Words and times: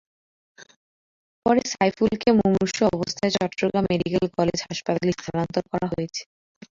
পরে 1.45 1.61
সাইফুলকে 1.71 2.29
মুমূর্ষু 2.39 2.81
অবস্থায় 2.91 3.31
চট্টগ্রাম 3.35 3.83
মেডিকেল 3.91 4.25
কলেজ 4.37 4.59
হাসপাতালে 4.67 5.11
স্থানান্তর 5.17 5.63
করা 5.71 5.87
হয়েছে। 5.93 6.21